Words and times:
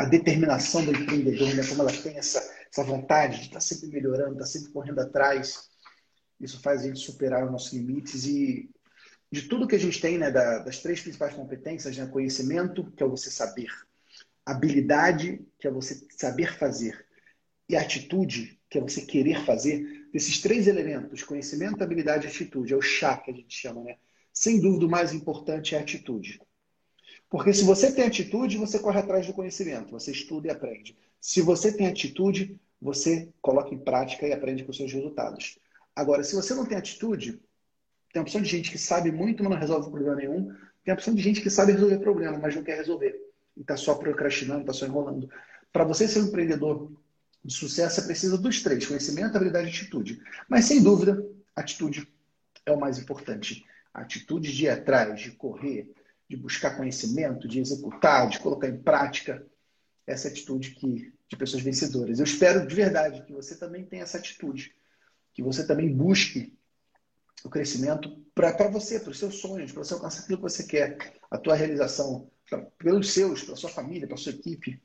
a 0.00 0.06
determinação 0.06 0.82
do 0.82 0.92
empreendedor, 0.92 1.54
né? 1.54 1.62
como 1.68 1.82
ela 1.82 1.92
tem 1.92 2.16
essa, 2.16 2.40
essa 2.72 2.82
vontade 2.82 3.36
de 3.36 3.42
estar 3.42 3.54
tá 3.56 3.60
sempre 3.60 3.88
melhorando, 3.88 4.32
estar 4.32 4.44
tá 4.44 4.50
sempre 4.50 4.72
correndo 4.72 4.98
atrás. 4.98 5.68
Isso 6.40 6.58
faz 6.62 6.80
a 6.80 6.86
gente 6.86 7.00
superar 7.00 7.44
os 7.44 7.52
nossos 7.52 7.74
limites 7.74 8.24
e 8.24 8.70
de 9.30 9.42
tudo 9.42 9.68
que 9.68 9.76
a 9.76 9.78
gente 9.78 10.00
tem, 10.00 10.16
né, 10.16 10.30
das 10.30 10.78
três 10.78 11.02
principais 11.02 11.34
competências, 11.34 11.98
né, 11.98 12.06
conhecimento, 12.06 12.90
que 12.92 13.02
é 13.02 13.06
você 13.06 13.30
saber, 13.30 13.68
habilidade, 14.44 15.46
que 15.58 15.68
é 15.68 15.70
você 15.70 16.00
saber 16.16 16.56
fazer, 16.56 17.06
e 17.68 17.76
atitude, 17.76 18.58
que 18.70 18.78
é 18.78 18.80
você 18.80 19.02
querer 19.02 19.44
fazer, 19.44 20.08
desses 20.14 20.40
três 20.40 20.66
elementos, 20.66 21.22
conhecimento, 21.22 21.84
habilidade 21.84 22.26
e 22.26 22.30
atitude, 22.30 22.72
é 22.72 22.76
o 22.76 22.80
chá 22.80 23.18
que 23.18 23.30
a 23.30 23.34
gente 23.34 23.54
chama, 23.54 23.84
né? 23.84 23.96
Sem 24.32 24.62
dúvida, 24.62 24.86
o 24.86 24.90
mais 24.90 25.12
importante 25.12 25.74
é 25.74 25.78
a 25.78 25.82
atitude. 25.82 26.40
Porque 27.30 27.54
se 27.54 27.62
você 27.62 27.92
tem 27.92 28.04
atitude, 28.04 28.58
você 28.58 28.80
corre 28.80 28.98
atrás 28.98 29.24
do 29.24 29.32
conhecimento, 29.32 29.92
você 29.92 30.10
estuda 30.10 30.48
e 30.48 30.50
aprende. 30.50 30.98
Se 31.20 31.40
você 31.40 31.72
tem 31.72 31.86
atitude, 31.86 32.58
você 32.82 33.28
coloca 33.40 33.72
em 33.72 33.78
prática 33.78 34.26
e 34.26 34.32
aprende 34.32 34.64
com 34.64 34.72
seus 34.72 34.92
resultados. 34.92 35.56
Agora, 35.94 36.24
se 36.24 36.34
você 36.34 36.52
não 36.54 36.66
tem 36.66 36.76
atitude, 36.76 37.40
tem 38.12 38.18
a 38.18 38.22
opção 38.22 38.42
de 38.42 38.48
gente 38.48 38.70
que 38.70 38.78
sabe 38.78 39.12
muito, 39.12 39.44
mas 39.44 39.52
não 39.52 39.58
resolve 39.58 39.90
problema 39.90 40.16
nenhum. 40.16 40.52
Tem 40.84 40.90
a 40.90 40.94
opção 40.94 41.14
de 41.14 41.22
gente 41.22 41.40
que 41.40 41.48
sabe 41.48 41.72
resolver 41.72 41.98
problema, 41.98 42.36
mas 42.36 42.56
não 42.56 42.64
quer 42.64 42.76
resolver. 42.76 43.14
E 43.56 43.60
está 43.60 43.76
só 43.76 43.94
procrastinando, 43.94 44.62
está 44.62 44.72
só 44.72 44.86
enrolando. 44.86 45.30
Para 45.72 45.84
você 45.84 46.08
ser 46.08 46.20
um 46.20 46.26
empreendedor 46.26 46.90
de 47.44 47.54
sucesso, 47.54 48.00
você 48.00 48.06
precisa 48.06 48.36
dos 48.36 48.60
três: 48.60 48.86
conhecimento, 48.86 49.36
habilidade 49.36 49.68
e 49.68 49.70
atitude. 49.70 50.20
Mas, 50.48 50.64
sem 50.64 50.82
dúvida, 50.82 51.24
atitude 51.54 52.08
é 52.66 52.72
o 52.72 52.80
mais 52.80 52.98
importante. 52.98 53.64
A 53.94 54.00
atitude 54.00 54.52
de 54.52 54.64
ir 54.64 54.68
atrás, 54.68 55.20
de 55.20 55.30
correr, 55.32 55.92
de 56.30 56.36
buscar 56.36 56.76
conhecimento, 56.76 57.48
de 57.48 57.58
executar, 57.58 58.28
de 58.28 58.38
colocar 58.38 58.68
em 58.68 58.80
prática. 58.80 59.44
Essa 60.06 60.28
atitude 60.28 60.70
que, 60.76 61.12
de 61.28 61.36
pessoas 61.36 61.62
vencedoras. 61.62 62.18
Eu 62.18 62.24
espero 62.24 62.66
de 62.66 62.74
verdade 62.74 63.22
que 63.24 63.32
você 63.32 63.56
também 63.56 63.84
tenha 63.84 64.04
essa 64.04 64.18
atitude. 64.18 64.72
Que 65.34 65.42
você 65.42 65.66
também 65.66 65.92
busque 65.92 66.56
o 67.44 67.50
crescimento 67.50 68.16
para 68.32 68.68
você, 68.68 69.00
para 69.00 69.10
os 69.10 69.18
seus 69.18 69.36
sonhos, 69.40 69.72
para 69.72 69.82
você 69.82 69.94
alcançar 69.94 70.22
aquilo 70.22 70.38
que 70.38 70.42
você 70.42 70.64
quer, 70.64 70.96
a 71.28 71.36
tua 71.36 71.54
realização, 71.54 72.30
pra, 72.48 72.58
pelos 72.78 73.12
seus, 73.12 73.42
para 73.42 73.56
sua 73.56 73.70
família, 73.70 74.06
para 74.06 74.16
sua 74.16 74.32
equipe. 74.32 74.80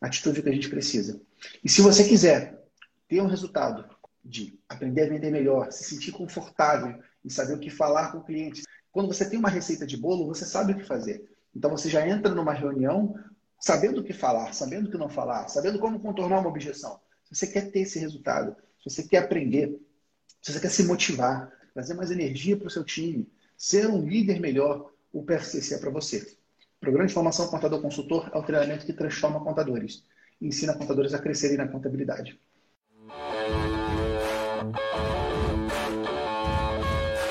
A 0.00 0.06
atitude 0.06 0.42
que 0.42 0.48
a 0.48 0.52
gente 0.52 0.70
precisa. 0.70 1.20
E 1.62 1.68
se 1.68 1.82
você 1.82 2.08
quiser 2.08 2.62
ter 3.06 3.20
um 3.20 3.26
resultado 3.26 3.88
de 4.24 4.58
aprender 4.66 5.02
a 5.02 5.08
vender 5.08 5.30
melhor, 5.30 5.70
se 5.70 5.84
sentir 5.84 6.12
confortável 6.12 7.02
em 7.22 7.28
saber 7.28 7.54
o 7.54 7.60
que 7.60 7.70
falar 7.70 8.12
com 8.12 8.22
clientes, 8.22 8.64
quando 8.94 9.08
você 9.08 9.28
tem 9.28 9.40
uma 9.40 9.48
receita 9.48 9.84
de 9.84 9.96
bolo, 9.96 10.28
você 10.28 10.44
sabe 10.44 10.72
o 10.72 10.76
que 10.76 10.84
fazer. 10.84 11.28
Então 11.54 11.68
você 11.68 11.90
já 11.90 12.08
entra 12.08 12.32
numa 12.32 12.52
reunião 12.52 13.18
sabendo 13.58 14.00
o 14.00 14.04
que 14.04 14.12
falar, 14.12 14.54
sabendo 14.54 14.86
o 14.86 14.90
que 14.90 14.96
não 14.96 15.08
falar, 15.08 15.48
sabendo 15.48 15.80
como 15.80 15.98
contornar 15.98 16.38
uma 16.38 16.48
objeção. 16.48 17.00
Se 17.24 17.34
você 17.34 17.48
quer 17.48 17.72
ter 17.72 17.80
esse 17.80 17.98
resultado, 17.98 18.54
se 18.78 18.88
você 18.88 19.02
quer 19.02 19.24
aprender, 19.24 19.80
se 20.40 20.52
você 20.52 20.60
quer 20.60 20.70
se 20.70 20.84
motivar, 20.84 21.50
trazer 21.74 21.94
mais 21.94 22.12
energia 22.12 22.56
para 22.56 22.68
o 22.68 22.70
seu 22.70 22.84
time, 22.84 23.28
ser 23.58 23.88
um 23.88 24.06
líder 24.06 24.38
melhor, 24.38 24.92
o 25.12 25.24
PFCC 25.24 25.74
é 25.74 25.78
para 25.78 25.90
você. 25.90 26.18
O 26.76 26.80
Programa 26.80 27.08
de 27.08 27.14
Formação 27.14 27.48
Contador 27.48 27.82
Consultor 27.82 28.30
é 28.32 28.38
o 28.38 28.44
treinamento 28.44 28.86
que 28.86 28.92
transforma 28.92 29.42
contadores 29.42 30.04
e 30.40 30.46
ensina 30.46 30.72
contadores 30.72 31.14
a 31.14 31.18
crescerem 31.18 31.56
na 31.56 31.66
contabilidade. 31.66 32.40